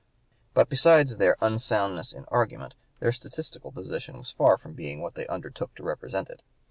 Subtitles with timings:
[0.55, 5.27] But besides their unsoundness in argument, their statistical position was far from being what they
[5.27, 6.41] undertook to represent it.